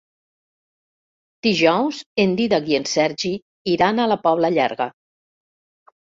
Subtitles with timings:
[1.47, 3.31] Dijous en Dídac i en Sergi
[3.73, 4.89] iran a la Pobla Llarga.